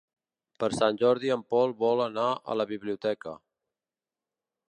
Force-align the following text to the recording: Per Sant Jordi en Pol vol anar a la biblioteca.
Per 0.61 0.69
Sant 0.75 0.95
Jordi 1.01 1.31
en 1.35 1.43
Pol 1.53 1.75
vol 1.83 2.01
anar 2.07 2.25
a 2.53 2.57
la 2.61 2.67
biblioteca. 2.73 3.37